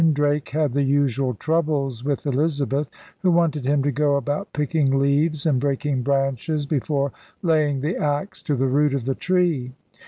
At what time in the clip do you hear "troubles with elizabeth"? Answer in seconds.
1.35-2.89